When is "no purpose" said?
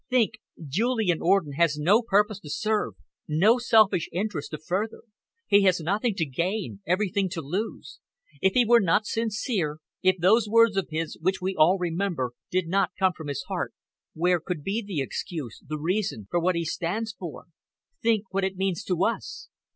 1.77-2.39